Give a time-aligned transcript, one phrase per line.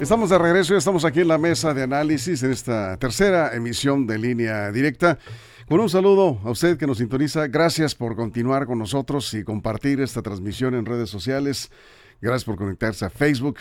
[0.00, 4.06] Estamos de regreso, ya estamos aquí en la mesa de análisis en esta tercera emisión
[4.06, 5.18] de línea directa.
[5.68, 7.46] Con un saludo a usted que nos sintoniza.
[7.46, 11.70] Gracias por continuar con nosotros y compartir esta transmisión en redes sociales.
[12.20, 13.58] Gracias por conectarse a Facebook.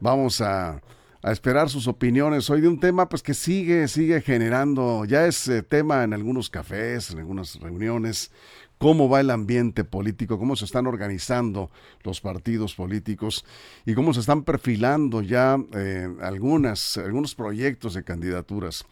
[0.00, 0.82] Vamos a,
[1.22, 5.48] a esperar sus opiniones hoy de un tema pues que sigue, sigue generando, ya es
[5.48, 8.30] eh, tema en algunos cafés, en algunas reuniones,
[8.78, 11.70] cómo va el ambiente político, cómo se están organizando
[12.02, 13.44] los partidos políticos
[13.84, 18.84] y cómo se están perfilando ya eh, algunas, algunos proyectos de candidaturas.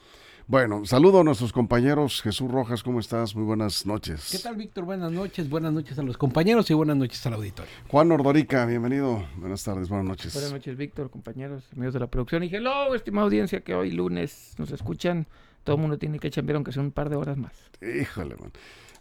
[0.47, 2.21] Bueno, saludo a nuestros compañeros.
[2.21, 3.35] Jesús Rojas, ¿cómo estás?
[3.35, 4.29] Muy buenas noches.
[4.31, 4.85] ¿Qué tal, Víctor?
[4.85, 5.49] Buenas noches.
[5.49, 7.73] Buenas noches a los compañeros y buenas noches al auditorio.
[7.89, 9.27] Juan Ordorica, bienvenido.
[9.39, 10.35] Buenas tardes, buenas noches.
[10.35, 12.43] Buenas noches, Víctor, compañeros, amigos de la producción.
[12.43, 15.27] Y hello, estimada audiencia que hoy lunes nos escuchan.
[15.63, 17.53] Todo el mundo tiene que chambear aunque sea un par de horas más.
[17.81, 18.53] Híjole, man.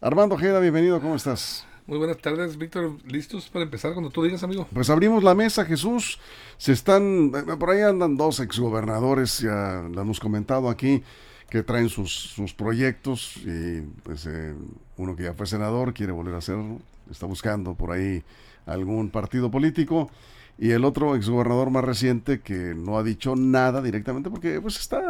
[0.04, 1.66] Armando Ojeda, bienvenido, ¿cómo estás?
[1.88, 2.98] Muy buenas tardes, Víctor.
[3.06, 4.68] ¿Listos para empezar cuando tú digas, amigo?
[4.74, 6.20] Pues abrimos la mesa, Jesús.
[6.58, 11.04] Se están, por ahí andan dos exgobernadores, ya lo hemos comentado aquí,
[11.50, 14.54] que traen sus, sus proyectos y pues eh,
[14.98, 18.24] uno que ya fue senador quiere volver a hacerlo, está buscando por ahí
[18.66, 20.12] algún partido político
[20.58, 25.02] y el otro exgobernador más reciente que no ha dicho nada directamente porque pues está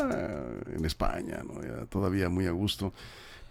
[0.72, 1.64] en España, ¿no?
[1.64, 2.94] Ya todavía muy a gusto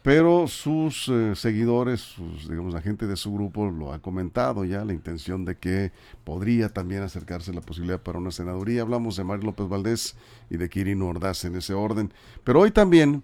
[0.03, 4.84] pero sus eh, seguidores, sus, digamos, la gente de su grupo lo ha comentado ya,
[4.84, 5.92] la intención de que
[6.25, 8.83] podría también acercarse la posibilidad para una senaduría.
[8.83, 10.17] Hablamos de Mario López Valdés
[10.50, 12.12] y de Quirino Ordaz en ese orden.
[12.42, 13.23] Pero hoy también,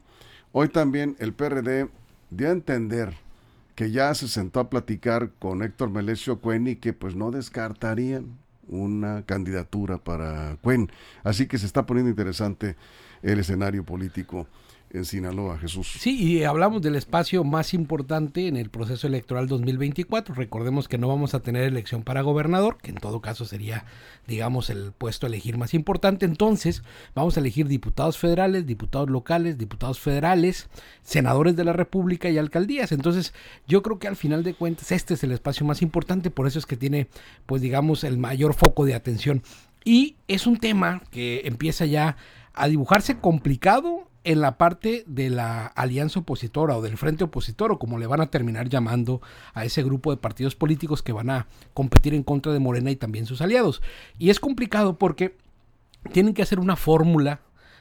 [0.53, 1.89] hoy también el PRD
[2.31, 3.17] dio a entender
[3.75, 8.39] que ya se sentó a platicar con Héctor Melesio Cuen y que pues no descartarían
[8.69, 10.93] una candidatura para Cuen.
[11.25, 12.77] Así que se está poniendo interesante
[13.23, 14.47] el escenario político
[14.91, 15.97] en Sinaloa, Jesús.
[15.99, 20.35] Sí, y hablamos del espacio más importante en el proceso electoral 2024.
[20.35, 23.85] Recordemos que no vamos a tener elección para gobernador, que en todo caso sería,
[24.27, 26.25] digamos, el puesto a elegir más importante.
[26.25, 26.83] Entonces,
[27.15, 30.69] vamos a elegir diputados federales, diputados locales, diputados federales,
[31.03, 32.93] senadores de la República y alcaldías.
[32.93, 33.35] Entonces,
[33.67, 36.59] yo creo que al final de cuentas este es el espacio más importante, por eso
[36.59, 37.09] es que tiene,
[37.47, 39.43] pues digamos, el mayor foco de atención.
[39.85, 42.17] Y es un tema que empieza ya
[42.55, 47.79] a dibujarse complicado en la parte de la alianza opositora o del frente opositor o
[47.79, 49.23] como le van a terminar llamando
[49.55, 52.97] a ese grupo de partidos políticos que van a competir en contra de Morena y
[52.97, 53.81] también sus aliados.
[54.19, 55.39] Y es complicado porque
[56.13, 57.41] tienen que hacer una fórmula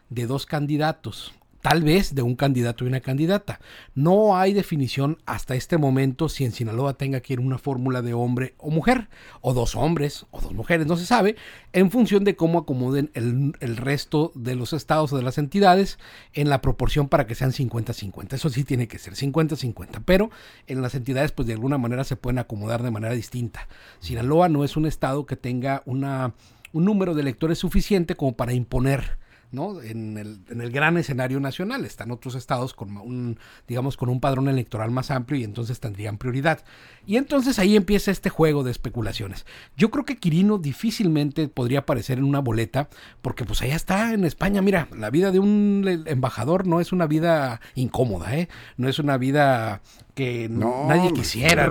[0.09, 1.33] de dos candidatos
[1.67, 3.59] tal vez de un candidato y una candidata.
[3.93, 8.13] No hay definición hasta este momento si en Sinaloa tenga que ir una fórmula de
[8.13, 9.09] hombre o mujer,
[9.41, 11.35] o dos hombres o dos mujeres, no se sabe,
[11.73, 15.99] en función de cómo acomoden el, el resto de los estados o de las entidades
[16.31, 18.35] en la proporción para que sean 50-50.
[18.35, 20.31] Eso sí tiene que ser 50-50, pero
[20.67, 23.67] en las entidades pues de alguna manera se pueden acomodar de manera distinta.
[23.99, 26.33] Sinaloa no es un estado que tenga una,
[26.71, 29.17] un número de electores suficiente como para imponer
[29.51, 29.81] ¿no?
[29.81, 31.85] En el, en el, gran escenario nacional.
[31.85, 36.17] Están otros estados con un, digamos, con un padrón electoral más amplio y entonces tendrían
[36.17, 36.63] prioridad.
[37.05, 39.45] Y entonces ahí empieza este juego de especulaciones.
[39.75, 42.89] Yo creo que Quirino difícilmente podría aparecer en una boleta,
[43.21, 44.61] porque pues allá está en España.
[44.61, 48.49] Mira, la vida de un embajador no es una vida incómoda, ¿eh?
[48.75, 49.81] No es una vida
[50.17, 51.69] que nadie quisiera.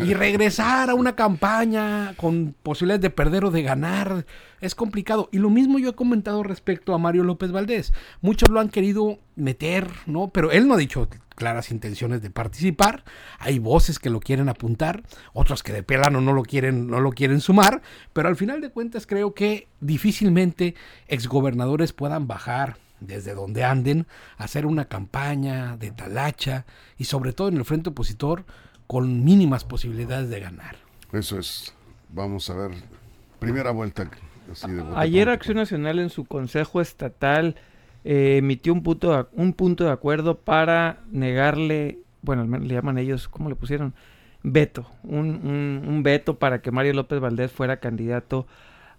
[0.00, 4.24] Y regresar a una campaña con posibilidades de perder o de ganar
[4.62, 5.28] es complicado.
[5.30, 7.92] Y lo mismo yo he comentado respecto a Mario López Valdés.
[8.22, 10.30] Muchos lo han querido meter, ¿no?
[10.30, 13.04] Pero él no ha dicho claras intenciones de participar.
[13.38, 15.02] Hay voces que lo quieren apuntar,
[15.34, 17.82] otras que de pelano no lo quieren, no lo quieren sumar.
[18.14, 20.76] Pero al final de cuentas creo que difícilmente
[21.08, 26.64] exgobernadores puedan bajar desde donde anden, hacer una campaña de talacha
[26.98, 28.44] y sobre todo en el frente opositor
[28.86, 30.76] con mínimas posibilidades de ganar.
[31.12, 31.74] Eso es.
[32.10, 32.70] Vamos a ver.
[33.38, 34.10] Primera vuelta.
[34.96, 37.56] Ayer Acción Nacional en su Consejo Estatal
[38.04, 43.28] eh, emitió un punto, de, un punto de acuerdo para negarle, bueno, le llaman ellos,
[43.28, 43.94] ¿cómo le pusieron?
[44.42, 44.86] Veto.
[45.04, 48.46] Un, un veto para que Mario López Valdés fuera candidato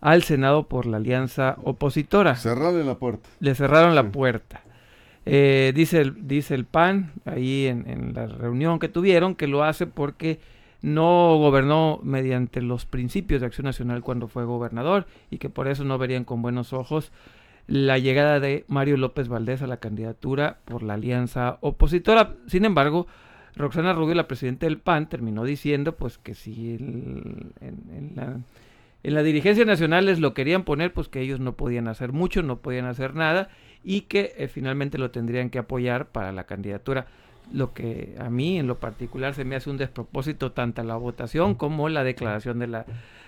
[0.03, 2.35] al Senado por la alianza opositora.
[2.35, 3.29] Cerrarle la puerta.
[3.39, 4.61] Le cerraron la puerta.
[5.25, 9.63] Eh, dice, el, dice el PAN ahí en, en, la reunión que tuvieron que lo
[9.63, 10.41] hace porque
[10.81, 15.85] no gobernó mediante los principios de Acción Nacional cuando fue gobernador y que por eso
[15.85, 17.13] no verían con buenos ojos
[17.67, 22.35] la llegada de Mario López Valdés a la candidatura por la alianza opositora.
[22.47, 23.07] Sin embargo,
[23.55, 28.39] Roxana Rubio, la presidenta del PAN, terminó diciendo pues que si el, en, en, la,
[29.03, 32.43] en, la, dirigencia nacional les lo querían poner, pues que ellos no podían hacer mucho,
[32.43, 33.49] no podían hacer nada
[33.83, 37.07] y que eh, finalmente lo tendrían que apoyar para la candidatura.
[37.51, 41.55] Lo que a mí en lo particular se me hace un despropósito tanto la votación
[41.55, 42.85] como la declaración de la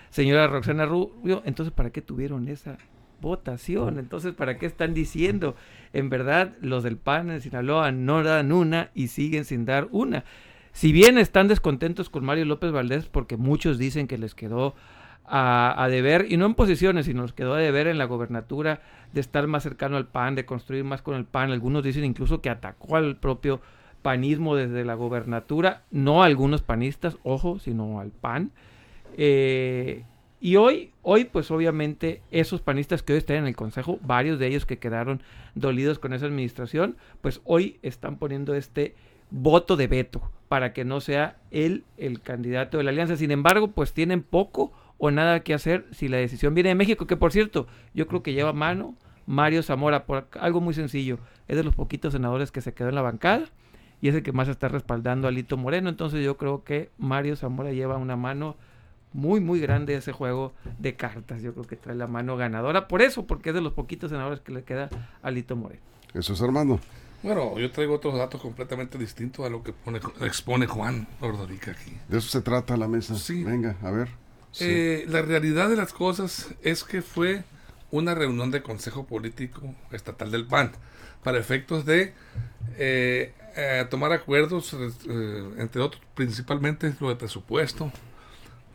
[0.10, 1.42] señora Roxana Rubio.
[1.45, 2.78] Entonces, ¿para qué tuvieron esa
[3.21, 4.00] votación.
[4.00, 5.56] Entonces, ¿para qué están diciendo?
[5.94, 10.24] En verdad, los del PAN en Sinaloa no dan una y siguen sin dar una.
[10.71, 14.75] Si bien están descontentos con Mario López Valdés, porque muchos dicen que les quedó
[15.27, 18.81] a, deber, y no en posiciones, sino les quedó a deber en la gobernatura
[19.13, 21.51] de estar más cercano al PAN, de construir más con el PAN.
[21.51, 23.62] Algunos dicen incluso que atacó al propio
[24.01, 28.51] panismo desde la gobernatura, no a algunos panistas, ojo, sino al PAN.
[29.18, 30.04] Eh,
[30.39, 34.48] y hoy, hoy, pues obviamente, esos panistas que hoy están en el Consejo, varios de
[34.48, 35.24] ellos que quedaron
[35.56, 38.94] dolidos con esa administración, pues hoy están poniendo este
[39.31, 43.18] voto de veto para que no sea él el candidato de la alianza.
[43.18, 47.07] Sin embargo, pues tienen poco o nada que hacer si la decisión viene de México,
[47.07, 48.95] que por cierto, yo creo que lleva mano
[49.25, 51.19] Mario Zamora por algo muy sencillo.
[51.47, 53.45] Es de los poquitos senadores que se quedó en la bancada
[54.01, 55.89] y es el que más está respaldando a Lito Moreno.
[55.89, 58.56] Entonces yo creo que Mario Zamora lleva una mano
[59.13, 61.42] muy, muy grande ese juego de cartas.
[61.42, 62.88] Yo creo que trae la mano ganadora.
[62.88, 64.89] Por eso, porque es de los poquitos senadores que le queda
[65.21, 65.81] a Lito Moreno.
[66.13, 66.80] Eso es Armando.
[67.24, 71.97] Bueno, yo traigo otros datos completamente distintos a lo que pone, expone Juan Ordorica aquí.
[72.07, 73.15] De eso se trata la mesa.
[73.15, 73.44] Sí.
[73.44, 74.09] Venga, a ver.
[74.60, 77.44] Eh, la realidad de las cosas es que fue
[77.92, 80.72] una reunión de Consejo Político Estatal del PAN
[81.24, 82.13] para efectos de
[82.78, 84.75] eh, eh, tomar acuerdos,
[85.57, 87.92] entre otros, principalmente lo de presupuesto,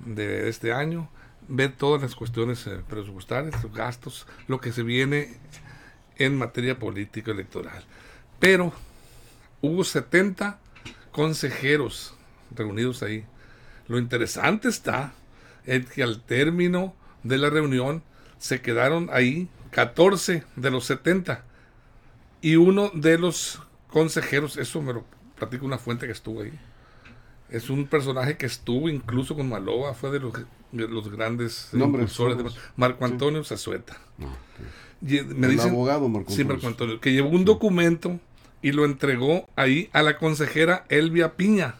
[0.04, 1.08] de este año,
[1.48, 5.36] ver todas las cuestiones eh, presupuestarias, los gastos, lo que se viene
[6.16, 7.84] en materia política electoral.
[8.38, 8.72] Pero
[9.60, 10.58] hubo 70
[11.12, 12.14] consejeros
[12.54, 13.24] reunidos ahí.
[13.88, 15.12] Lo interesante está
[15.70, 18.02] es que al término de la reunión
[18.38, 21.44] se quedaron ahí 14 de los 70
[22.42, 25.04] y uno de los consejeros, eso me lo
[25.36, 26.52] platica una fuente que estuvo ahí,
[27.50, 30.32] es un personaje que estuvo incluso con Maloba, fue de los,
[30.72, 33.50] de los grandes Nombres, de Marco Antonio sí.
[33.50, 33.96] Zazueta.
[34.18, 35.20] No, okay.
[35.20, 36.42] Y me El dicen, abogado Marco sí.
[36.42, 38.18] Marco Antonio, que llevó un documento
[38.60, 41.76] y lo entregó ahí a la consejera Elvia Piña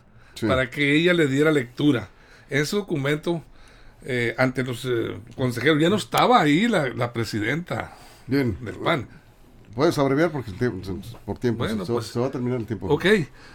[0.46, 2.08] para que ella le diera lectura.
[2.48, 3.44] Ese documento
[4.05, 9.08] eh, ante los eh, consejeros, ya no estaba ahí la, la presidenta Bien, del PAN.
[9.75, 10.52] puedes abreviar porque
[11.25, 12.06] por tiempo Bueno, se, pues.
[12.06, 12.87] se va a terminar el tiempo.
[12.88, 13.06] Ok,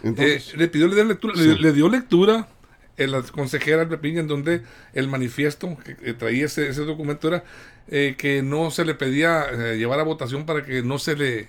[0.02, 1.48] Entonces, Eh, le pidió le diera lectura, Sí.
[1.48, 2.48] le, le dio lectura
[2.98, 4.62] en la consejera Elvia Piña, en donde
[4.94, 7.44] el manifiesto que, traía ese, ese documento era
[7.88, 11.48] eh, que no se le pedía eh, llevar a votación para que no se le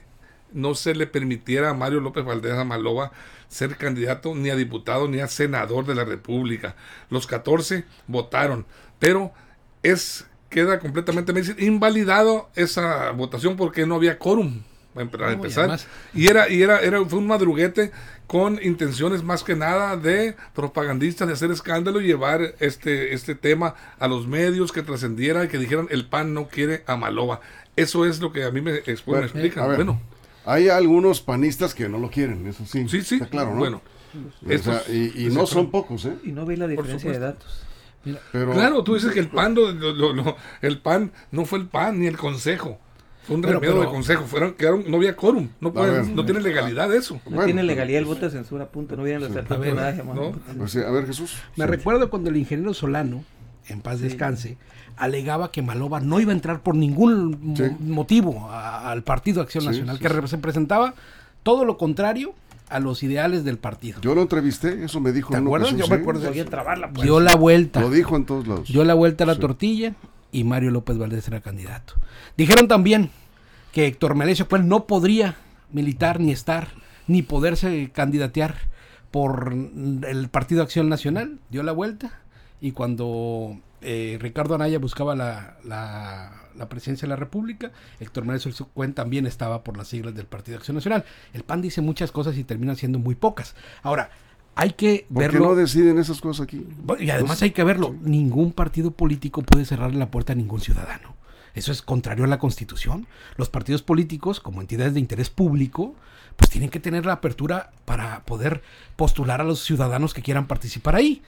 [0.54, 3.12] no se le permitiera a Mario López Valdés Amalova
[3.50, 6.76] ser candidato ni a diputado ni a senador de la República.
[7.10, 8.66] Los 14 votaron,
[9.00, 9.32] pero
[9.84, 14.62] es queda completamente me dicen, invalidado esa votación porque no había quórum
[15.12, 15.80] para y empezar.
[16.14, 17.92] Y era, y era, era, fue un madruguete
[18.26, 23.76] con intenciones más que nada de propagandistas, de hacer escándalo y llevar este, este tema
[24.00, 27.42] a los medios, que trascendiera y que dijeran el PAN no quiere a Maloba.
[27.76, 29.64] Eso es lo que a mí me, exponen, Bueno, me explican.
[29.64, 30.02] a ver, bueno,
[30.46, 32.88] hay algunos panistas que no lo quieren, eso sí.
[32.90, 33.58] sí, sí, Está claro, ¿no?
[33.58, 33.82] bueno.
[34.44, 36.14] O sea, estos- y y no son pocos, ¿eh?
[36.24, 37.46] Y no ve la diferencia de supuesto.
[38.32, 41.60] Pero, Claro, tú dices que el PAN, lo- lo- lo- lo- el PAN no fue
[41.60, 42.80] el PAN ni el Consejo.
[43.24, 44.24] Fue un remedio pero- de consejo.
[44.26, 45.50] Fueron, quedaron, no había quórum.
[45.60, 46.08] No, pueden- ver.
[46.16, 47.16] no tiene legalidad eso.
[47.26, 48.96] No Bueno, tiene legalidad el voto de censura, punto.
[48.96, 49.54] No vienen los Sí.
[49.54, 50.32] A ver, ¿no?
[50.58, 51.36] pues sí, a ver, Jesús.
[51.58, 51.72] Me Sí.
[51.72, 53.26] recuerdo cuando el ingeniero Solano,
[53.68, 54.58] en paz descanse,
[54.96, 59.68] alegaba que Maloba no iba a entrar por ningún motivo a- al Partido Acción Sí,
[59.72, 60.16] Nacional, sí, que sí.
[60.32, 60.94] representaba
[61.44, 62.34] todo lo contrario
[62.70, 64.00] a los ideales del partido.
[64.02, 65.34] Yo lo entrevisté, eso me dijo.
[65.34, 65.72] ¿Te ¿no, acuerdas?
[65.72, 66.02] Yo me Sí.
[66.02, 66.28] acuerdo.
[66.28, 67.04] Podía trabarla, pues.
[67.04, 67.80] Dio la vuelta.
[67.82, 68.68] Lo dijo en todos lados.
[68.68, 69.40] dio la vuelta a la Sí.
[69.40, 69.94] tortilla
[70.32, 71.94] y Mario López Valdés era candidato.
[72.36, 73.10] Dijeron también
[73.72, 75.36] que Héctor Melesio pues, no podría
[75.72, 76.70] militar ni estar
[77.08, 78.56] ni poderse candidatear
[79.12, 81.40] por el Partido Acción Nacional.
[81.50, 82.20] Dio la vuelta
[82.60, 88.52] y cuando eh, Ricardo Anaya buscaba la, la- la presidencia de la República, Héctor Melesio
[88.74, 91.06] Cuen también estaba por las siglas del Partido Acción Nacional.
[91.34, 93.56] El PAN dice muchas cosas y termina siendo muy pocas.
[93.84, 94.10] Ahora,
[94.56, 95.50] hay que ¿Por qué verlo...
[95.50, 96.66] no deciden esas cosas aquí?
[97.00, 101.16] Y además hay que verlo, ningún partido político puede cerrarle la puerta a ningún ciudadano.
[101.54, 103.06] Eso es contrario a la Constitución.
[103.36, 105.96] Los partidos políticos, como entidades de interés público,
[106.38, 108.64] pues tienen que tener la apertura para poder
[108.96, 111.22] postular a los ciudadanos que quieran participar ahí.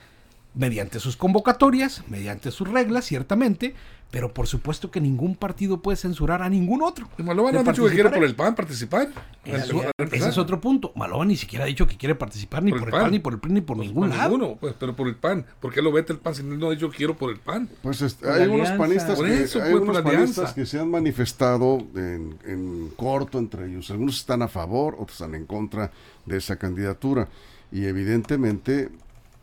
[0.55, 3.75] Mediante sus convocatorias, mediante sus reglas, ciertamente,
[4.11, 7.07] pero por supuesto que ningún partido puede censurar a ningún otro.
[7.19, 9.09] Y Maloba no ha dicho que quiere por el PAN participar.
[9.45, 10.91] Ese, es otro punto.
[10.95, 13.39] Maloba ni siquiera ha dicho que quiere participar ni por, el PAN, ni por el
[13.39, 14.29] PRI, ni por Pues, ningún por lado.
[14.31, 15.45] ninguno, pues, pero por el PAN.
[15.59, 17.69] ¿Por qué lo vete el PAN si no ha dicho quiero por el PAN?
[17.83, 18.77] Pues este, hay unos alianza.
[18.77, 23.37] panistas, Por que, eso, hay pues, unos panistas que se han manifestado en, en corto
[23.37, 23.91] entre ellos.
[23.91, 25.91] Algunos están a favor, otros están en contra
[26.25, 27.27] de esa candidatura.
[27.71, 28.89] Y evidentemente,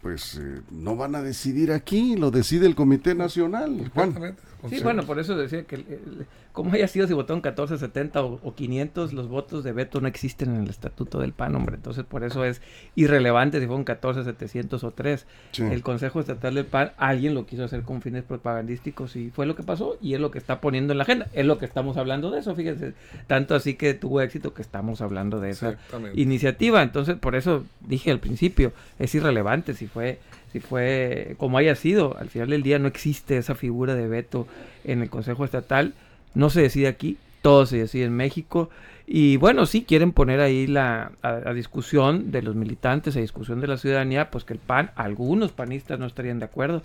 [0.06, 3.90] pues eh, no van a decidir aquí, lo decide el Comité Nacional.
[3.92, 4.36] Juan.
[4.70, 8.40] Sí, bueno, por eso decía que, el- como haya sido, si votaron 14, 70 o,
[8.42, 11.76] o 500, los votos de veto no existen en el estatuto del PAN, hombre.
[11.76, 12.62] Entonces, por eso es
[12.94, 15.26] irrelevante si fueron 14, 700 o 3.
[15.52, 15.62] Sí.
[15.64, 19.54] El Consejo Estatal del PAN, alguien lo quiso hacer con fines propagandísticos y fue lo
[19.54, 21.26] que pasó y es lo que está poniendo en la agenda.
[21.34, 22.94] Es lo que estamos hablando de eso, fíjense.
[23.26, 25.76] Tanto así que tuvo éxito que estamos hablando de esa
[26.14, 26.82] iniciativa.
[26.82, 30.18] Entonces, por eso dije al principio, es irrelevante si fue,
[30.52, 32.18] si fue como haya sido.
[32.18, 34.46] Al final del día no existe esa figura de veto
[34.84, 35.94] en el Consejo Estatal.
[36.34, 38.68] No se decide aquí, todo se decide en México.
[39.06, 43.62] Y bueno, sí quieren poner ahí la a, a discusión de los militantes, a discusión
[43.62, 46.82] de la ciudadanía, pues que el PAN, algunos panistas no estarían de acuerdo.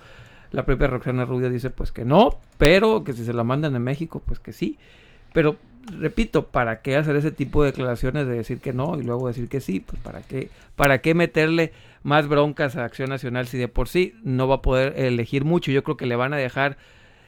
[0.52, 3.84] La propia Roxana Rubio dice pues que no, pero que si se la mandan en
[3.84, 4.78] México, pues que sí.
[5.34, 5.58] Pero
[5.98, 9.48] repito, ¿para qué hacer ese tipo de declaraciones de decir que no y luego decir
[9.48, 9.80] que sí?
[9.80, 11.74] Pues para qué, para qué meterle
[12.04, 15.72] más broncas a Acción Nacional si de por sí no va a poder elegir mucho.
[15.72, 16.78] Yo creo que le van a dejar,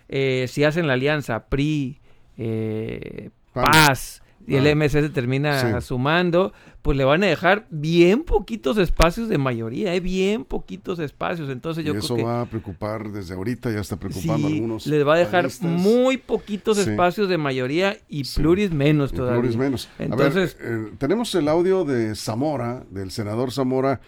[0.10, 2.00] eh, si hacen la alianza PRI,
[2.38, 3.29] eh.
[3.53, 4.71] Paz y el Ah.
[4.71, 5.85] MC se termina Sí.
[5.88, 11.50] sumando, pues le van a dejar bien poquitos espacios de mayoría, eh, bien poquitos espacios.
[11.50, 14.51] Entonces yo y creo eso que va a preocupar desde ahorita, ya está preocupando a
[14.51, 14.85] algunos.
[14.88, 15.69] les va a dejar panistas.
[15.71, 16.89] muy poquitos Sí.
[16.89, 19.39] espacios de mayoría y pluris menos Y todavía.
[19.39, 19.88] pluris menos.
[19.97, 24.01] A ver, Entonces, eh, tenemos el audio de Zamora, del senador Zamora,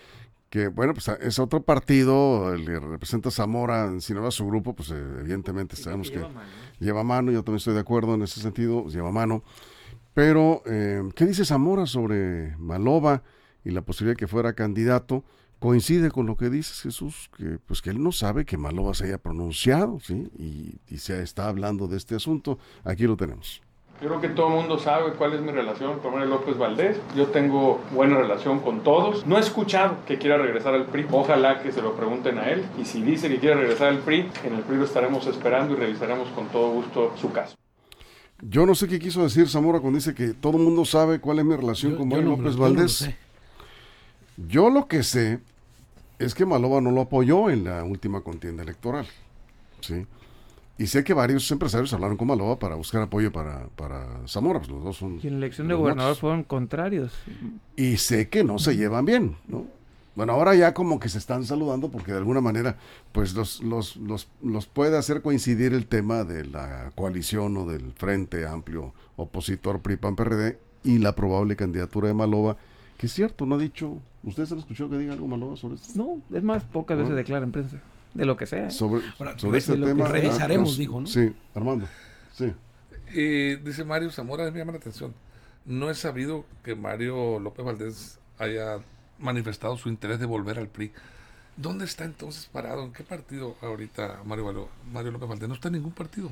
[0.49, 4.73] que bueno, pues es otro partido, el que representa a Zamora en Sinaloa, su grupo,
[4.73, 6.21] pues eh, evidentemente sabemos que
[6.79, 9.43] lleva mano, yo también estoy de acuerdo en ese sentido, lleva mano.
[10.15, 13.22] Pero, eh, ¿qué dice Zamora sobre Maloba
[13.65, 15.25] y la posibilidad de que fuera candidato?
[15.60, 19.07] Coincide con lo que dices, Jesús, que pues que él no sabe que Maloba se
[19.07, 20.31] haya pronunciado, ¿sí?
[20.39, 22.57] Y, y se está hablando de este asunto.
[22.86, 23.62] Aquí lo tenemos.
[24.01, 26.98] Yo creo que todo el mundo sabe cuál es mi relación con Mario López Valdés.
[27.13, 29.25] Yo tengo buena relación con todos.
[29.25, 31.07] No he escuchado que quiera regresar al PRI.
[31.12, 32.65] Ojalá que se lo pregunten a él.
[32.79, 35.77] Y si dice que quiere regresar al PRI, en el PRI lo estaremos esperando y
[35.77, 37.57] revisaremos con todo gusto su caso.
[38.47, 41.39] Yo no sé qué quiso decir Zamora cuando dice que todo el mundo sabe cuál
[41.39, 43.09] es mi relación Yo- con Mario no- López yo no lo Valdés.
[44.47, 45.39] Yo lo que sé
[46.19, 49.07] es que Maloba no lo apoyó en la última contienda electoral.
[49.81, 50.05] ¿sí?
[50.77, 54.59] Y sé que varios empresarios hablaron con Maloba para buscar apoyo para, para Zamora.
[54.59, 55.19] Pues los dos son.
[55.23, 57.13] y en la elección de gobernador fueron contrarios.
[57.77, 59.65] Y sé que no se llevan bien, ¿no?
[60.15, 62.77] Bueno, ahora ya como que se están saludando porque de alguna manera
[63.12, 67.91] pues los, los, los, los puede hacer coincidir el tema de la coalición o del
[67.91, 72.55] Frente Amplio opositor PRI-PAN-PRD y la probable candidatura de Maloba,
[72.98, 75.91] que es cierto, no ha dicho, ¿ustedes han escuchado que diga algo Maloba sobre esto?
[75.95, 77.15] No, es más, pocas veces ¿No?
[77.17, 77.77] declara en prensa.
[78.13, 78.69] De lo que sea.
[78.69, 80.07] Sobre, Ahora, sobre re- este lo tema.
[80.07, 81.07] revisaremos, pues, dijo, ¿no?
[81.07, 81.86] Sí, Armando.
[82.34, 82.53] Sí.
[83.13, 85.13] Y dice Mario Zamora, me llama la atención.
[85.65, 88.77] No es sabido que Mario López Valdés haya
[89.19, 90.91] manifestado su interés de volver al PRI.
[91.57, 92.84] ¿Dónde está entonces parado?
[92.84, 95.48] ¿En qué partido ahorita Mario, Valo- Mario López Valdés?
[95.48, 96.29] No está en ningún partido.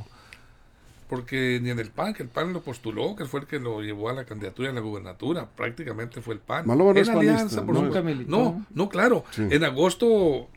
[1.10, 3.82] Porque ni en el PAN, que el PAN lo postuló, que fue el que lo
[3.82, 6.66] llevó a la candidatura en la gubernatura, prácticamente fue el PAN.
[6.66, 7.82] Maloba no En panista, alianza, por ¿no?
[7.82, 8.00] supuesto.
[8.00, 8.32] Nunca militó.
[8.32, 9.24] No, no, claro.
[9.32, 9.48] Sí.
[9.52, 10.48] En agosto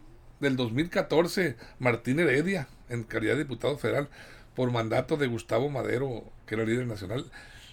[0.40, 4.08] del 2014, Martín Heredia, en calidad de diputado federal,
[4.54, 7.26] por mandato de Gustavo Madero, que era líder nacional,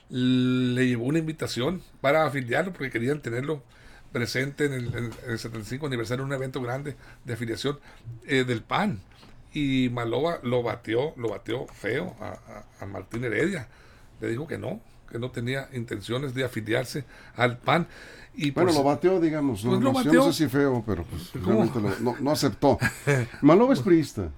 [0.09, 3.63] le llevó una invitación para afiliarlo porque querían tenerlo
[4.13, 7.79] presente en el, en el 75 aniversario, un evento grande de afiliación
[8.25, 9.01] eh, del PAN.
[9.53, 13.67] Y Maloba lo batió, lo batió feo a, a- a Martín Heredia.
[14.21, 14.79] Le dijo que no,
[15.11, 17.03] que no tenía intenciones de afiliarse
[17.35, 17.87] al PAN.
[18.35, 19.63] Y Bueno, pues, lo bateó, digamos.
[19.63, 20.25] No, Pues lo no- yo bateó.
[20.25, 22.79] no sé si feo, pero pues realmente lo- no, no aceptó.
[23.41, 24.29] Maloba es priista.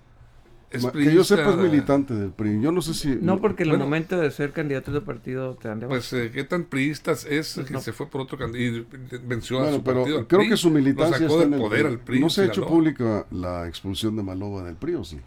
[0.76, 2.62] Es que yo sepa es militante del PRI.
[2.62, 3.18] Yo no sé si...
[3.22, 3.86] No, porque en el Bueno.
[3.86, 5.88] momento de ser candidato de partido te dan de.
[5.88, 7.82] Pues, eh, ¿qué tan priistas es Pues que no.
[7.82, 10.28] se fue por otro candidato y venció a Bueno, su pero partido?
[10.28, 12.20] creo PRI, que su militancia lo sacó está en del el poder al PRI.
[12.20, 15.20] No se ha en hecho pública la expulsión de Maloba del PRI, ¿o sí?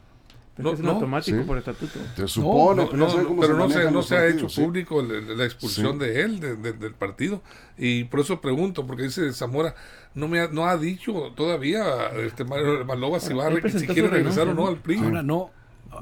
[0.58, 1.44] Pero no, es no, automático sí.
[1.44, 1.98] por estatuto.
[2.16, 4.16] Se supone, No, pero no, no, sé no, cómo pero se no se, no se
[4.16, 5.98] ha hecho público la, la expulsión Sí.
[6.04, 7.42] de él, de- de- del partido.
[7.78, 9.74] Y por eso pregunto, porque dice Zamora,
[10.14, 14.48] no me ha, no ha dicho todavía este Mario Maloba si, va si quiere regresar
[14.48, 14.66] o ¿no?
[14.66, 14.98] al PRI.
[14.98, 15.50] Ahora no,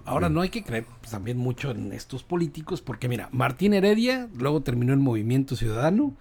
[0.06, 4.28] ahora no hay que creer pues, también mucho en estos políticos, porque mira, Martín Heredia
[4.36, 6.14] luego terminó en Movimiento Ciudadano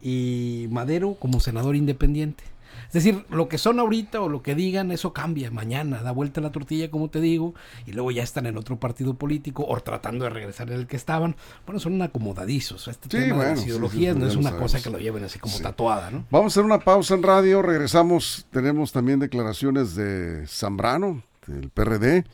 [0.00, 2.44] y Madero como senador independiente.
[2.86, 6.40] Es decir, lo que son ahorita o lo que digan, eso cambia mañana, da vuelta
[6.40, 7.54] la tortilla, como te digo,
[7.86, 10.96] y luego ya están en otro partido político o tratando de regresar en el que
[10.96, 11.36] estaban.
[11.66, 12.88] Bueno, son acomodadizos.
[12.88, 14.72] Este Sí, tema de bueno, las sí, ideologías sí, no es una sabemos.
[14.72, 16.24] cosa que lo lleven así como tatuada, ¿no?
[16.30, 22.24] Vamos a hacer una pausa en radio, regresamos, tenemos también declaraciones de Zambrano, del PRD,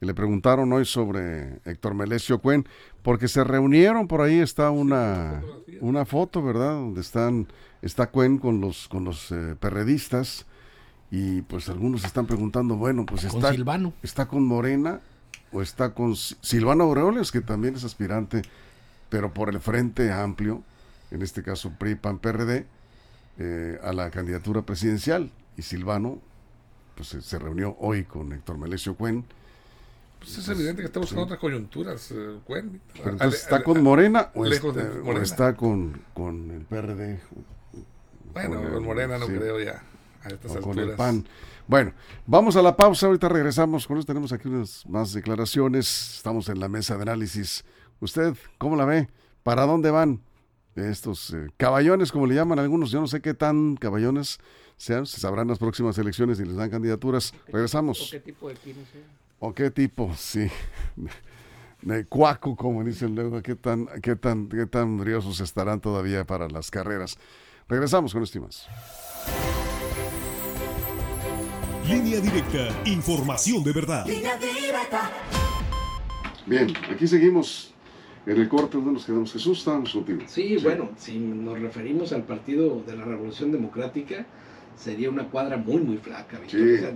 [0.00, 2.66] que le preguntaron hoy sobre Héctor Melesio Cuen,
[3.02, 5.42] porque se reunieron, por ahí está una,
[5.80, 6.72] una foto, ¿verdad?
[6.72, 7.46] Donde están,
[7.84, 10.46] está Cuen con los, con los eh, perredistas,
[11.10, 13.92] y pues algunos están preguntando, bueno, pues Con está, Silvano.
[14.02, 15.00] está con Morena
[15.52, 18.42] o está con Si- Silvano Aureoles, que también es aspirante,
[19.10, 20.62] pero por el Frente Amplio,
[21.12, 22.66] en este caso PRI, PAN, PRD,
[23.38, 25.30] eh, a la candidatura presidencial.
[25.56, 26.18] Y Silvano
[26.96, 29.24] pues, se, se reunió hoy con Héctor Melesio Cuen.
[30.18, 32.80] Pues es evidente que está buscando otras coyunturas, eh, Cuen.
[32.94, 35.22] Pero Ale- entonces, ¿está con Morena o, está, de o Morena.
[35.22, 37.20] está con, con el PRD?
[38.34, 39.32] Bueno, con Morena no sí.
[39.32, 39.82] creo ya
[40.24, 40.62] a estas o alturas.
[40.64, 41.24] con el PAN.
[41.66, 41.92] Bueno,
[42.26, 43.86] vamos a la pausa, ahorita regresamos.
[43.86, 46.16] Con eso tenemos aquí unas más declaraciones.
[46.16, 47.64] Estamos en la mesa de análisis.
[48.00, 49.08] ¿Usted cómo la ve?
[49.42, 50.20] ¿Para dónde van
[50.74, 52.90] estos eh, caballones, como le llaman algunos?
[52.90, 54.38] Yo no sé qué tan caballones
[54.76, 55.06] sean.
[55.06, 57.32] Se sabrán las próximas elecciones y les dan candidaturas.
[57.46, 58.08] Regresamos.
[58.10, 58.72] ¿Qué tipo de sea?
[59.38, 60.12] ¿O qué tipo?
[60.18, 60.48] Sí.
[61.82, 63.42] De cuaco, como dicen luego.
[63.42, 67.18] ¿Qué tan, qué tan, qué tan briosos estarán todavía para las carreras?
[67.68, 68.68] Regresamos con esto y más.
[71.88, 74.06] Línea directa, información de verdad.
[76.46, 77.74] Bien, aquí seguimos
[78.26, 79.32] en el corte donde nos quedamos.
[79.32, 80.20] Jesús, estábamos contigo.
[80.26, 84.26] Sí, bueno, si nos referimos al Partido de la Revolución Democrática,
[84.76, 86.38] sería una cuadra muy, muy flaca.
[86.38, 86.60] Víctor.
[86.60, 86.74] Sí.
[86.74, 86.92] O sea,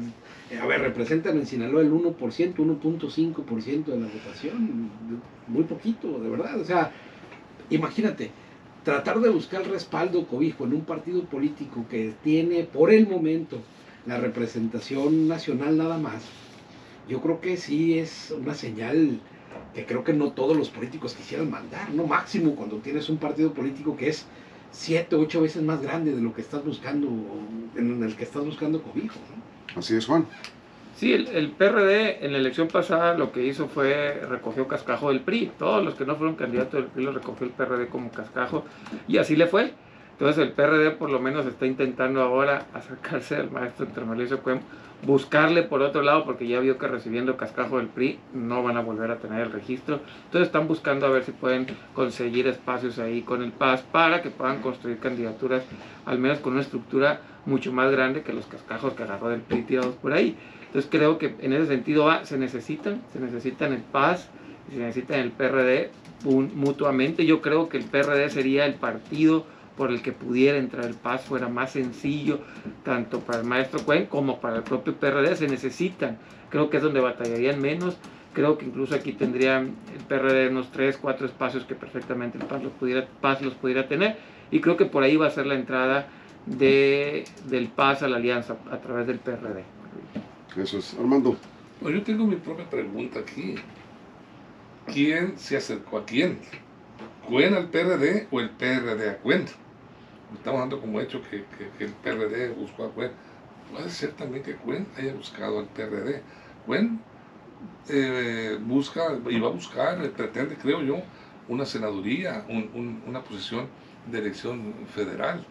[0.51, 4.91] eh, a ver, representan en Sinaloa el 1%, 1.5% de la votación.
[5.47, 6.61] Muy poquito, de verdad.
[6.61, 6.93] O sea,
[7.71, 8.31] imagínate,
[8.89, 13.59] tratar de buscar respaldo, cobijo en un partido político que tiene por el momento
[14.07, 16.23] la representación nacional nada más,
[17.07, 19.21] yo creo que sí es una señal
[19.75, 23.53] que creo que no todos los políticos quisieran mandar, no máximo cuando tienes un partido
[23.53, 24.25] político que es
[24.73, 27.09] siete, ocho veces más grande de lo que estás buscando,
[27.77, 29.19] en el que estás buscando cobijo.
[29.77, 30.25] Así es, Juan.
[30.99, 35.53] Sí, el, PRD en la elección pasada lo que hizo fue recogió cascajo del PRI.
[35.57, 38.65] Todos los que no fueron candidatos del PRI los recogió el PRD como cascajo
[39.07, 39.73] y así le fue.
[40.11, 44.59] Entonces el PRD por lo menos está intentando ahora acercarse al maestro Héctor Melesio Cuen,
[45.07, 48.81] buscarle por otro lado porque ya vio que recibiendo cascajo del PRI no van a
[48.81, 50.01] volver a tener el registro.
[50.25, 54.31] Entonces están buscando a ver si pueden conseguir espacios ahí con el PAS para que
[54.31, 55.63] puedan construir candidaturas
[56.07, 59.63] al menos con una estructura mucho más grande que los cascajos que agarró del PRI
[59.63, 60.37] tirados por ahí.
[60.69, 64.29] Entonces creo que en ese sentido ah, se necesitan, se necesitan el PAS,
[64.71, 65.91] se necesitan el PRD
[66.25, 67.25] mutuamente.
[67.25, 69.47] Yo creo que el PRD sería el partido
[69.79, 72.41] por el que pudiera entrar el PAS, fuera más sencillo,
[72.85, 75.37] tanto para el maestro Cuen como para el propio PRD.
[75.37, 76.19] Se necesitan,
[76.51, 77.97] creo que es donde batallarían menos.
[78.35, 82.63] Creo que incluso aquí tendría el PRD unos 3, 4 espacios que perfectamente el PAS
[82.63, 84.17] los pudiera, PAS los pudiera tener.
[84.51, 86.09] Y creo que por ahí va a ser la entrada
[86.45, 89.78] de, del PAS a la alianza a través del PRD.
[90.57, 90.95] Eso es.
[90.95, 91.37] Armando.
[91.81, 93.55] Bueno, yo tengo mi propia pregunta aquí.
[94.87, 96.41] ¿Quién se acercó a quién?
[97.27, 99.47] ¿Cuen al PRD o el PRD a Cuen?
[100.35, 103.13] Estamos dando como hecho que, que- el PRD buscó a Cuen.
[103.71, 106.23] Puede ser también que Cuen haya buscado al PRD.
[106.67, 107.01] Cuen
[107.89, 111.03] eh, busca y va a buscar, pretende, creo yo,
[111.49, 113.69] una senaduría, un- una posición
[114.05, 115.45] de elección federal.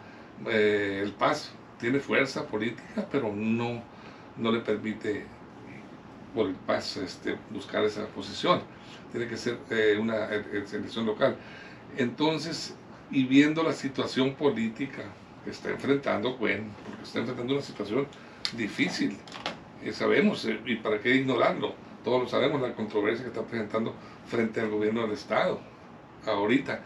[0.48, 3.84] Eh, el PAS tiene fuerza política, pero no,
[4.38, 5.26] no le permite
[6.34, 8.62] por el PAS este, buscar esa posición.
[9.12, 11.38] Tiene que ser eh, una eh, eh, elección local.
[11.98, 12.76] Entonces,
[13.10, 15.04] y viendo la situación política
[15.44, 18.08] que está enfrentando Cuen, porque está enfrentando una situación
[18.56, 19.18] difícil,
[19.84, 21.74] eh, sabemos, eh, y para qué ignorarlo,
[22.04, 23.94] todos lo sabemos, la controversia que está presentando
[24.26, 25.60] frente al gobierno del Estado.
[26.26, 26.82] Ahorita,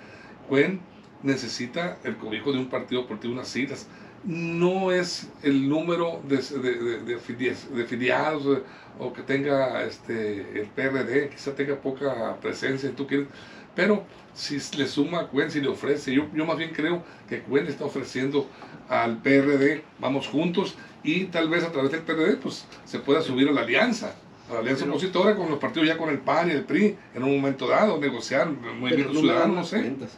[0.47, 0.81] Cuen
[1.23, 3.87] necesita el cobijo de un partido político, unas siglas.
[4.23, 8.61] No es el número de, de, de- filiados eh,
[8.99, 13.27] o que tenga este, el PRD, quizá tenga poca presencia, tú quieres,
[13.75, 14.03] pero
[14.33, 17.65] si le suma a Cuen, si le ofrece, yo, yo más bien creo que Cuen
[17.67, 18.47] está ofreciendo
[18.89, 23.49] al PRD, vamos juntos, y tal vez a través del PRD pues se pueda subir
[23.49, 24.13] a la alianza,
[24.49, 26.95] a la alianza Pero- opositora con los partidos ya con el PAN y el PRI,
[27.15, 29.79] en un momento dado, negociar, movimiento no ciudadano, no sé.
[29.79, 30.17] cuentas.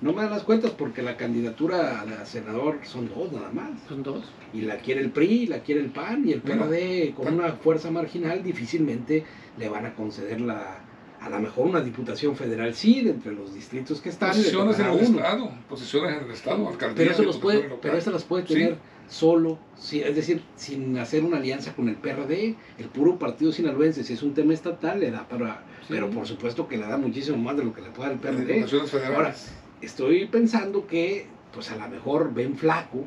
[0.00, 3.70] No me dan las cuentas porque la candidatura a senador son dos nada más.
[3.88, 4.24] Son dos.
[4.52, 7.34] Y la quiere el PRI, la quiere el PAN y el Bueno, PRD con tan-
[7.34, 9.24] una fuerza marginal difícilmente
[9.56, 10.84] le van a conceder la
[11.20, 14.86] a lo mejor una diputación federal sí de entre los distritos que están Posiciones en
[14.86, 15.18] el uno.
[15.18, 18.54] Estado, posiciones en el Estado, alcaldías, pero eso los puede pero eso las puede Sí.
[18.54, 18.76] tener
[19.08, 24.04] solo, sí, es decir, sin hacer una alianza con el PRD, el puro partido sinaloense,
[24.04, 27.36] si es un tema estatal, le da para, pero por supuesto que le da muchísimo
[27.36, 28.60] más de lo que le puede dar el PRD.
[28.60, 29.16] Naciones federales.
[29.16, 29.34] Ahora,
[29.82, 33.04] estoy pensando que, pues a lo mejor ven flaco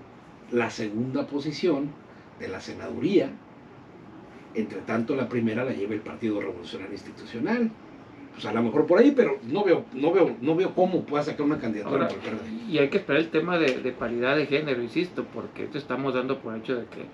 [0.51, 1.89] la segunda posición
[2.39, 3.29] de la senaduría,
[4.53, 7.71] entre tanto la primera la lleva el Partido Revolucionario Institucional.
[8.33, 11.21] Pues a lo mejor por ahí, pero no veo, no veo, no veo cómo pueda
[11.21, 12.15] sacar una candidatura Ahora,
[12.69, 16.13] y hay que esperar el tema de, de paridad de género, insisto, porque esto estamos
[16.13, 17.05] dando por hecho de que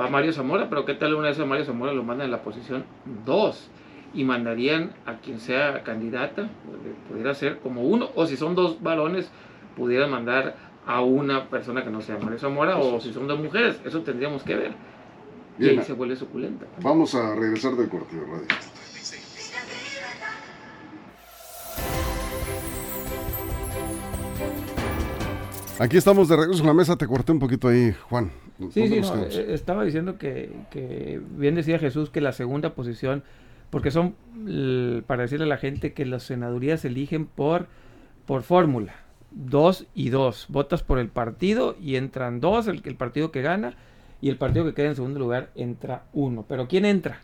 [0.00, 2.42] va Mario Zamora, pero ¿qué tal una vez a Mario Zamora lo mandan en la
[2.42, 2.84] posición
[3.26, 3.70] 2?
[4.14, 8.82] Y mandarían a quien sea candidata, pues, pudiera ser como uno, o si son dos
[8.82, 9.30] varones,
[9.76, 13.80] pudieran mandar a una persona que no sea Mario Zamora, o si son dos mujeres,
[13.84, 14.72] eso tendríamos que ver.
[15.58, 15.78] Y Bien.
[15.78, 16.66] ahí se vuelve suculenta.
[16.82, 18.46] Vamos a regresar del corte de radio.
[25.78, 26.96] Aquí estamos de regreso en la mesa.
[26.96, 28.30] Te corté un poquito ahí, Juan.
[28.70, 32.74] Sí, ¿Dónde sí, no, eh, estaba diciendo que, que bien decía Jesús que la segunda
[32.74, 33.24] posición,
[33.72, 34.14] porque son,
[35.06, 37.68] para decirle a la gente que las senadurías se eligen por,
[38.26, 38.92] por fórmula,
[39.30, 43.74] dos y dos, votas por el partido y entran dos, el, el partido que gana,
[44.20, 46.44] y el partido que queda en segundo lugar entra uno.
[46.46, 47.22] Pero ¿quién entra?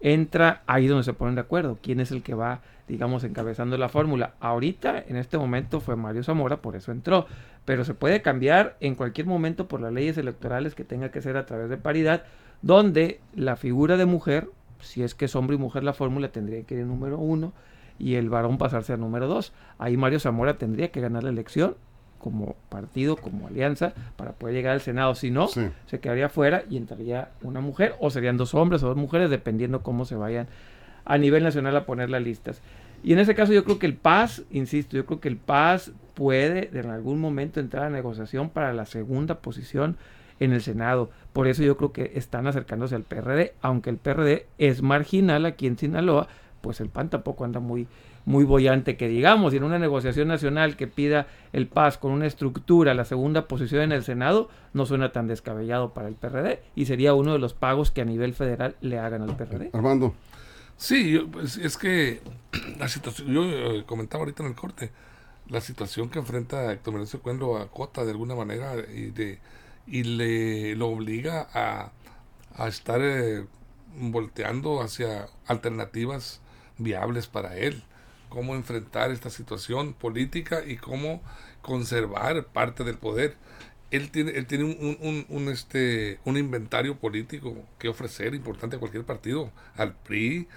[0.00, 3.88] Entra ahí donde se ponen de acuerdo, quién es el que va, digamos, encabezando la
[3.88, 4.34] fórmula.
[4.38, 7.26] Ahorita, en este momento, fue Mario Zamora, por eso entró
[7.66, 11.36] pero se puede cambiar en cualquier momento por las leyes electorales que tenga que ser
[11.36, 12.22] a través de paridad,
[12.62, 14.48] donde la figura de mujer,
[14.80, 17.52] si es que es hombre y mujer la fórmula, tendría que ir en número uno
[17.98, 19.52] y el varón pasarse a número dos.
[19.78, 21.76] Ahí Mario Zamora tendría que ganar la elección
[22.18, 25.14] como partido, como alianza, para poder llegar al Senado.
[25.14, 25.68] Si no, Sí.
[25.86, 29.82] se quedaría fuera y entraría una mujer, o serían dos hombres o dos mujeres, dependiendo
[29.82, 30.48] cómo se vayan
[31.04, 32.60] a nivel nacional a poner las listas.
[33.04, 35.92] Y en ese caso yo creo que el PAS, insisto, yo creo que el PAS
[36.14, 39.96] puede en algún momento entrar a negociación para la segunda posición
[40.40, 41.10] en el Senado.
[41.32, 45.66] Por eso yo creo que están acercándose al PRD, aunque el PRD es marginal aquí
[45.66, 46.28] en Sinaloa,
[46.60, 47.86] pues el PAN tampoco anda muy
[48.24, 52.26] muy bollante que digamos, y en una negociación nacional que pida el PAS con una
[52.26, 56.86] estructura, la segunda posición en el Senado, no suena tan descabellado para el PRD y
[56.86, 59.70] sería uno de los pagos que a nivel federal le hagan al PRD.
[59.72, 60.12] Armando,
[60.76, 62.20] Sí, yo, pues, es que
[62.78, 64.90] la situación, yo eh, comentaba ahorita en el corte,
[65.48, 69.38] la situación que enfrenta Héctor Meneses Cuendo a Cota de alguna manera y, de,
[69.86, 71.92] y le lo obliga a,
[72.56, 73.44] a estar eh,
[73.96, 76.40] volteando hacia alternativas
[76.78, 77.82] viables para él,
[78.28, 81.22] cómo enfrentar esta situación política y cómo
[81.62, 83.36] conservar parte del poder.
[83.90, 89.04] Él tiene, él tiene un, un- este, un inventario político que ofrecer importante a cualquier
[89.04, 90.48] partido, al PRI,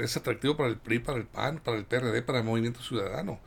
[0.00, 3.40] es atractivo para el PRI, para el PAN, para el PRD, para el Movimiento Ciudadano.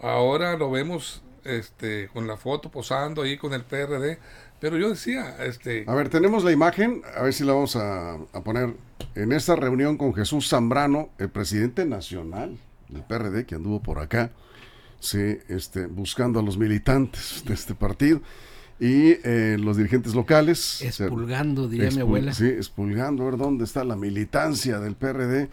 [0.00, 4.18] Ahora lo vemos este, con la foto posando ahí con el PRD,
[4.60, 8.14] pero yo decía, este, a ver, tenemos la imagen, a ver si la vamos a,
[8.14, 8.74] a poner
[9.14, 14.30] en esta reunión con Jesús Zambrano, el presidente nacional del PRD que anduvo por acá,
[15.00, 18.20] sí, este, buscando a los militantes de este partido
[18.78, 20.82] y eh, los dirigentes locales.
[20.82, 22.32] Expulgando, diría mi Expul- abuela.
[22.34, 25.48] Sí, expulgando, a ver dónde está la militancia del PRD,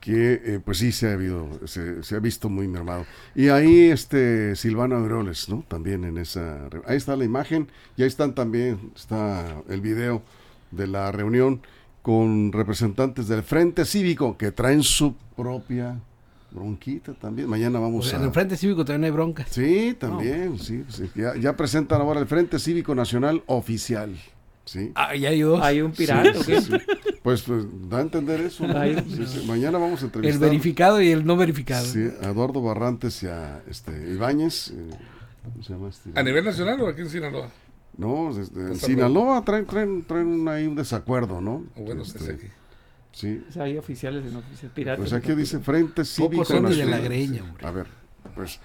[0.00, 3.06] que eh, pues sí se ha, habido, se, se ha visto muy mermado.
[3.34, 5.64] Y ahí este Silvano Aureoles, ¿no?
[5.68, 6.68] También en esa...
[6.86, 10.22] Ahí está la imagen y ahí están también, está el video
[10.70, 11.60] de la reunión
[12.02, 15.98] con representantes del Frente Cívico que traen su propia
[16.50, 17.48] bronquita también.
[17.48, 18.18] Mañana vamos Pues a...
[18.18, 19.48] en el Frente Cívico también hay broncas.
[19.50, 21.10] Sí, también, sí, sí.
[21.14, 24.14] Ya, ya presentan ahora el Frente Cívico Nacional Oficial.
[24.64, 24.92] Sí.
[24.94, 25.60] Ah, ya hay dos.
[25.62, 26.72] ¿Hay un pirata sí, sí.
[27.24, 28.68] Pues, pues, da a entender eso.
[28.68, 28.78] ¿no?
[28.78, 29.46] Ay, Sí, sí.
[29.46, 31.82] Mañana vamos a el entrevistar verificado y el no verificado.
[31.86, 34.72] sí, a Eduardo Barrantes y a este, Ibáñez.
[34.72, 34.90] eh,
[35.42, 36.10] ¿Cómo se llama este?
[36.14, 37.48] a nivel nacional o aquí en Sinaloa.
[37.96, 41.64] No, desde en Pues, Sinaloa traen, traen, traen un, ahí un desacuerdo, ¿no?
[41.76, 42.46] O bueno, Este, es aquí.
[43.12, 43.42] Sí.
[43.48, 44.98] O sea, hay oficiales y no oficiales piratas.
[44.98, 47.66] Pues aquí dice Frente Cívico Pocos son de la greña, hombre.
[47.66, 47.86] A ver,
[48.34, 48.60] pues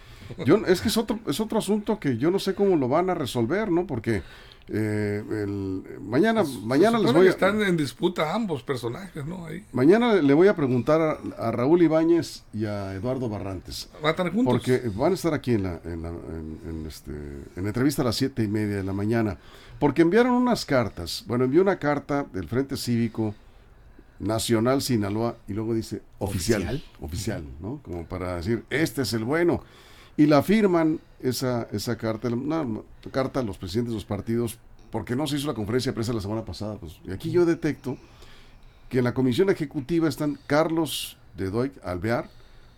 [0.45, 3.09] yo es que es otro es otro asunto que yo no sé cómo lo van
[3.09, 3.87] a resolver, ¿no?
[3.87, 4.21] Porque
[4.71, 9.45] eh, el, mañana mañana Se les voy a están en disputa ambos personajes, ¿no?
[9.47, 9.63] Ahí.
[9.73, 13.89] mañana le voy a preguntar a, a Raúl Ibáñez y a Eduardo Barrantes.
[13.95, 14.53] Van a estar juntos.
[14.53, 18.03] Porque van a estar aquí en la, en la, en- en este, en la entrevista
[18.03, 19.37] a las siete y media de la mañana.
[19.79, 21.23] Porque enviaron unas cartas.
[21.25, 23.33] Bueno, envió una carta del Frente Cívico
[24.19, 26.61] Nacional Sinaloa y luego dice oficial.
[26.63, 26.83] ¿Oficial?
[27.01, 27.79] Oficial, ¿no?
[27.83, 29.63] Como para decir, este es el bueno.
[30.19, 32.67] Y la firman esa, esa carta, una
[33.09, 34.59] carta a los presidentes de los partidos,
[34.91, 36.75] porque no se hizo la conferencia de prensa la semana pasada.
[36.75, 37.95] Pues, y aquí yo detecto
[38.89, 42.29] que en la comisión ejecutiva están Carlos de Doig Alvear,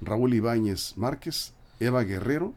[0.02, 2.54] Raúl Ibáñez Márquez, Eva Guerrero,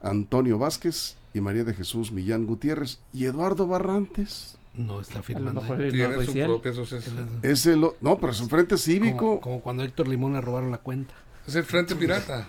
[0.00, 4.56] Antonio Vázquez y María de Jesús Millán Gutiérrez y Eduardo Barrantes.
[4.74, 5.62] No está firmando.
[5.62, 5.66] ahí.
[5.66, 6.46] es no Tiene su oficial.
[6.46, 7.40] propia asociación.
[7.42, 9.18] Es el, no, pero es un frente cívico.
[9.18, 11.12] Como, como cuando a Héctor Limón le robaron la cuenta.
[11.44, 12.46] Es el Frente Pirata.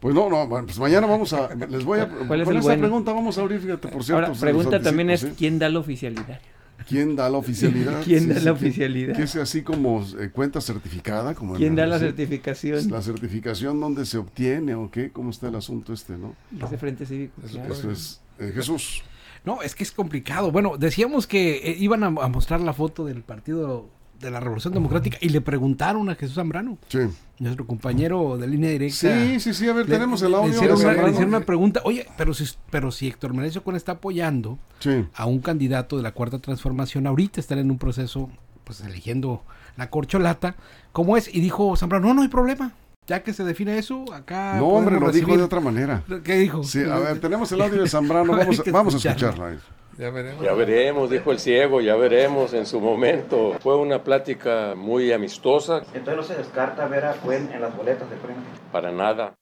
[0.00, 2.80] Pues no, no, bueno, pues mañana vamos a, les voy a, ¿Cuál es con bueno?
[2.80, 4.26] pregunta vamos a abrir, fíjate, por cierto.
[4.26, 5.26] Ahora, pregunta también es.
[5.36, 6.40] ¿quién da la oficialidad?
[6.88, 8.02] ¿Quién da la oficialidad?
[8.04, 9.16] ¿Quién da la oficialidad?
[9.16, 11.34] Que, es así como eh, cuenta certificada.
[11.34, 12.90] Como en ¿Quién da la sí, certificación?
[12.90, 15.10] La certificación, ¿dónde se obtiene o qué?
[15.10, 16.34] ¿Cómo está el asunto este, no?
[16.62, 17.40] Ese frente cívico.
[17.44, 17.72] Eso claro.
[17.74, 18.20] Eso es.
[18.38, 19.02] eh, Jesús.
[19.44, 20.50] No, es que es complicado.
[20.50, 23.88] Bueno, decíamos que eh, iban a, a mostrar la foto del partido
[24.24, 26.98] de la Revolución Democrática y le preguntaron a Jesús Zambrano, Sí.
[27.38, 28.96] nuestro compañero de línea directa.
[28.96, 30.50] Sí, sí, sí, a ver, Le- tenemos el le audio.
[30.50, 31.80] hicieron, de una, le hicieron una pregunta.
[31.84, 35.04] Oye, pero si, pero si Héctor Menecio Cuen está apoyando Sí.
[35.14, 38.30] a un candidato de la Cuarta Transformación, ahorita están en un proceso,
[38.64, 39.42] pues eligiendo
[39.76, 40.56] la corcholata,
[40.92, 41.32] ¿cómo es?
[41.34, 42.72] Y dijo Zambrano, no, no hay problema.
[43.06, 44.54] Ya que se define eso, acá.
[44.56, 46.02] No, hombre, lo dijo de otra manera.
[46.24, 46.64] ¿Qué dijo?
[46.64, 49.58] Sí, a ver, tenemos el audio de Zambrano, vamos, vamos a escucharlo.
[49.98, 50.44] Ya veremos.
[50.44, 53.54] Ya veremos, dijo el ciego, ya veremos en su momento.
[53.60, 58.08] Fue una plática muy amistosa, Entonces no se descarta ver a Cuen en las boletas
[58.10, 58.42] de frente.
[58.72, 59.34] para nada.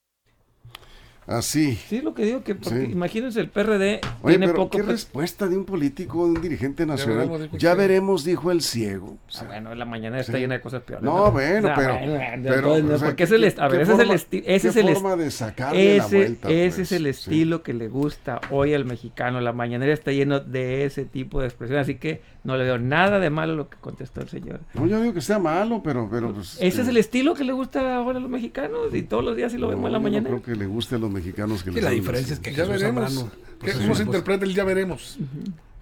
[1.27, 1.75] Así.
[1.75, 2.91] Sí, lo que digo que, porque Sí.
[2.91, 4.77] imagínense, el PRD Oye, tiene pero poco...
[4.77, 7.29] ¿qué respuesta de un político, de un dirigente nacional?
[7.29, 9.17] veremos, Ya veremos, dijo el ciego.
[9.39, 10.39] Ah, bueno, la mañana está Sí.
[10.39, 11.03] llena de cosas peores.
[11.03, 13.83] No, bueno, No, pero, bueno, pero, entonces, o sea, porque es el a ver, ¿qué
[13.83, 16.79] ese es el forma- esti- ese es el forma de sacarle la vuelta, ese pues,
[16.79, 17.09] es el sí.
[17.09, 19.39] estilo que le gusta hoy al mexicano.
[19.41, 23.19] La mañanera está lleno de ese tipo de expresión, así que no le veo nada
[23.19, 24.59] de malo a lo que contestó el señor.
[24.73, 27.43] No, yo digo que sea malo, pero, pero pues, Ese es eh, el estilo que
[27.45, 29.99] le gusta ahora a los mexicanos y todos los días sí lo vemos en la
[29.99, 30.27] mañana.
[30.27, 32.65] creo que le guste a los mexicanos que Sí, les la diferencia es que Ya
[32.65, 33.13] Jesús veremos.
[33.13, 35.17] Zambrano, ¿Qué- pues, ¿Cómo se una interpreta el ya veremos?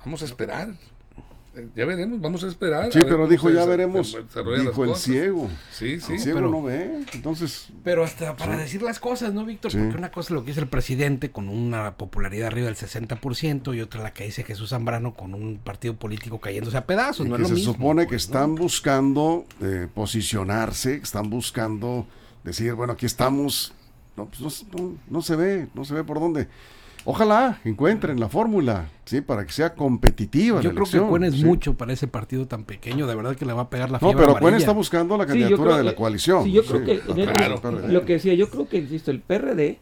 [0.06, 0.70] Vamos a esperar.
[1.54, 2.94] Eh, Ya veremos, vamos a esperar.
[2.94, 4.18] Sí, a pero dijo, ya veremos,
[4.62, 5.50] dijo el ciego.
[5.72, 6.14] Sí, sí.
[6.14, 7.68] El ciego pero- no ve, entonces...
[7.84, 9.70] Pero hasta para decir las cosas, ¿no, Víctor?
[9.72, 9.78] Sí.
[9.78, 13.74] Porque una cosa es lo que dice el presidente con una popularidad arriba del 60%
[13.76, 17.26] y otra la que dice Jesús Zambrano con un partido político cayéndose a pedazos.
[17.26, 18.34] y No que es lo se mismo, supone que pues, ¿no?
[18.36, 22.08] están buscando eh, posicionarse, están buscando
[22.46, 23.74] decir, bueno, aquí estamos.
[24.18, 26.48] No, pues no, no- no se ve, no se ve por dónde.
[27.04, 30.62] Ojalá encuentren la fórmula, sí, para que sea competitiva.
[30.62, 31.44] Yo la creo que Cuen es sí.
[31.46, 33.08] mucho para ese partido tan pequeño.
[33.08, 35.24] De verdad que le va a pegar la No, fiebre pero Cuen está buscando la
[35.24, 36.44] Sí, yo candidatura creo de la que- coalición.
[36.44, 37.92] Sí, yo creo que el- claro, PRD.
[37.92, 39.80] lo que decía, yo creo que, insisto, el PRD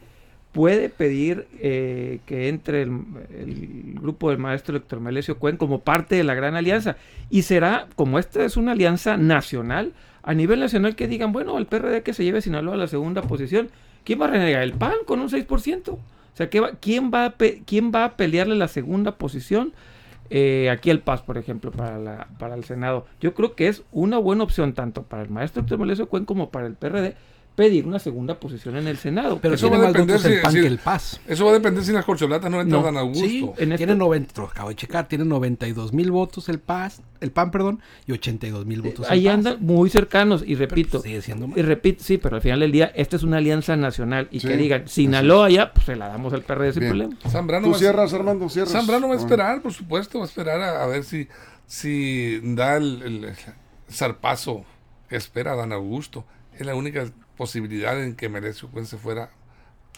[0.53, 2.91] puede pedir eh, que entre el,
[3.37, 6.95] el grupo del maestro Héctor Melesio Cuen como parte de la gran alianza.
[7.29, 9.91] Y será, como esta es una alianza nacional,
[10.23, 13.21] a nivel nacional que digan, bueno, el PRD que se lleve Sinaloa a la segunda
[13.23, 13.69] posición,
[14.09, 14.63] ¿quién va a renegar?
[14.63, 15.89] ¿El PAN con un 6%?
[15.91, 15.99] O
[16.33, 17.35] sea, ¿qué va- ¿quién, va a
[17.67, 19.71] ¿quién va a pelearle la segunda posición?
[20.31, 23.05] eh, aquí el PAS, por ejemplo, para, la, para el Senado.
[23.21, 26.49] Yo creo que es una buena opción tanto para el maestro Héctor Melesio Cuen como
[26.49, 27.15] para el PRD
[27.59, 29.39] pedir una segunda posición en el Senado.
[29.41, 31.19] Pero Eso tiene va a más depender votos el si- PAN si- que el PAS.
[31.27, 32.85] Eso va a depender si las corcholatas no entran No.
[32.85, 33.25] Dan Augusto.
[33.27, 37.01] Sí, En tiene este- 90, lo acabo de checar, tiene 92 mil votos el PAS,
[37.19, 39.33] el PAN, perdón, y 82 mil votos el Ahí PAS.
[39.33, 41.57] andan muy cercanos y repito, pues, sigue siendo más.
[41.57, 44.47] y repito, sí, pero al final del día esta es una alianza nacional y Sí,
[44.47, 47.17] que digan Sinaloa ya, pues se la damos al PRD sin problema.
[47.27, 48.71] Zambrano Tú va a- cierras, Armando, cierras.
[48.71, 49.19] Zambrano va a Ah.
[49.21, 51.27] esperar, por supuesto, va a esperar a, a ver si,
[51.67, 53.35] si da el, el
[53.91, 54.63] zarpazo
[55.09, 56.23] espera Dan Augusto.
[56.57, 57.05] Es la única
[57.39, 59.31] posibilidad en que Merecio Cuen se fuera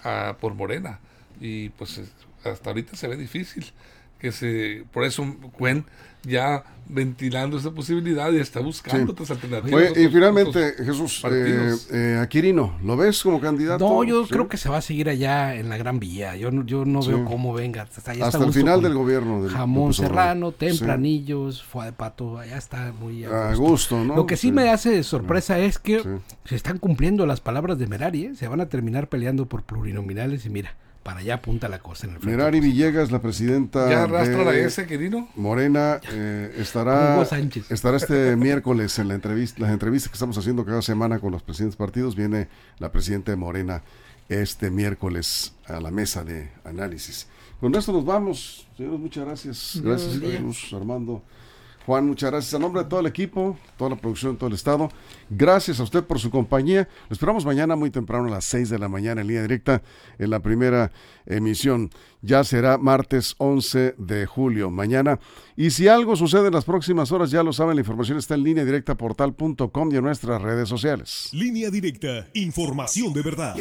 [0.04, 1.01] a, por Morena.
[1.41, 2.13] Y pues es-
[2.45, 3.73] hasta ahorita se ve difícil.
[4.22, 5.26] Que se Por eso
[5.58, 5.86] Cuen
[6.24, 9.12] ya ventilando esa posibilidad y está buscando Sí.
[9.12, 9.92] otras alternativas.
[9.92, 13.88] Oye, y finalmente, Jesús, eh, eh, Aquirino, ¿lo ves como candidato?
[13.90, 14.30] No, yo Sí.
[14.34, 16.36] creo que se va a seguir allá en la Gran Vía.
[16.36, 17.10] Yo no, yo no Sí.
[17.10, 17.84] veo cómo venga.
[17.84, 19.42] Hasta, allá Hasta el final del gobierno.
[19.42, 20.58] del Jamón serrano, Sí.
[20.60, 24.04] tempranillos, foie de pato, allá está muy a A gusto.
[24.04, 24.16] ¿no?
[24.16, 26.10] Lo que sí, me hace sorpresa es que Sí.
[26.46, 28.36] se están cumpliendo las palabras de Merari, ¿eh?
[28.36, 32.14] se van a terminar peleando por plurinominales y mira, para allá apunta la cosa en
[32.14, 32.38] el frente.
[32.38, 35.30] Merari Villegas, la presidenta ¿Ya arrastra la de S, Quirino?
[35.36, 37.72] Morena, eh, estará, Hugo Sánchez.
[37.72, 41.42] estará este miércoles en la entrevista, las entrevistas que estamos haciendo cada semana con los
[41.42, 42.16] presidentes partidos.
[42.16, 43.84] Viene la presidenta de Morena
[44.30, 47.28] este miércoles a la mesa de análisis.
[47.60, 48.68] Con esto nos vamos.
[48.78, 49.80] Señores, muchas gracias.
[49.84, 51.24] Gracias, Jesús, Armando.
[51.86, 52.54] Juan, muchas gracias.
[52.54, 54.89] A nombre de todo el equipo, toda la producción, todo el estado.
[55.30, 56.88] Gracias a usted por su compañía.
[57.10, 59.82] Lo esperamos mañana muy temprano a las 6 de la mañana en línea directa
[60.20, 60.91] en la primera
[61.26, 61.89] emisión.
[62.22, 65.20] Ya será martes 11 de julio, mañana.
[65.56, 68.44] Y si algo sucede en las próximas horas, ya lo saben, la información está en
[68.44, 71.30] línea directa portal.com y en nuestras redes sociales.
[71.34, 73.56] Línea directa, información de verdad.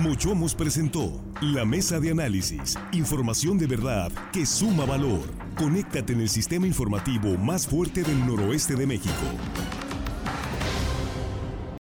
[0.00, 5.20] Mochomos presentó la mesa de análisis, información de verdad que suma valor.
[5.56, 9.12] Conéctate en el sistema informativo más fuerte del noroeste de México.